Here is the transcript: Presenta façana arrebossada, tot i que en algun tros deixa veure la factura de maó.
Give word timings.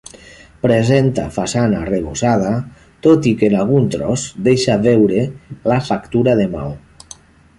Presenta 0.61 1.25
façana 1.35 1.81
arrebossada, 1.83 2.53
tot 3.07 3.29
i 3.31 3.35
que 3.41 3.49
en 3.53 3.57
algun 3.63 3.85
tros 3.97 4.25
deixa 4.49 4.79
veure 4.89 5.23
la 5.73 5.81
factura 5.91 6.37
de 6.41 6.49
maó. 6.55 6.73